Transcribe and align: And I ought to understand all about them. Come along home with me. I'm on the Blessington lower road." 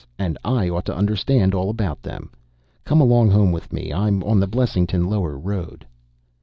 And 0.17 0.35
I 0.43 0.67
ought 0.67 0.85
to 0.85 0.97
understand 0.97 1.53
all 1.53 1.69
about 1.69 2.01
them. 2.01 2.31
Come 2.85 3.01
along 3.01 3.29
home 3.29 3.51
with 3.51 3.71
me. 3.71 3.93
I'm 3.93 4.23
on 4.23 4.39
the 4.39 4.47
Blessington 4.47 5.05
lower 5.05 5.37
road." 5.37 5.85